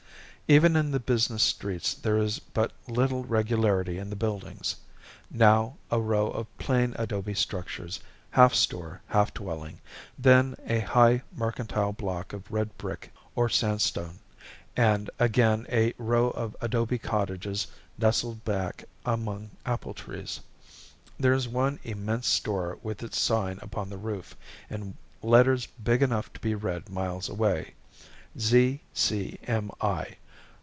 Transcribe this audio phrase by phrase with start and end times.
[0.59, 6.27] Even in the business streets there is but little regularity in the buildings—now a row
[6.27, 8.01] of plain adobe structures,
[8.31, 9.79] half store, half dwelling,
[10.19, 14.19] then a high mercantile block of red brick or sandstone,
[14.75, 20.41] and again a row of adobe cottages nestled back among apple trees.
[21.17, 24.35] There is one immense store with its sign upon the roof,
[24.69, 27.75] in letters big enough to be read miles away,
[28.37, 30.17] "Z.C.M.I."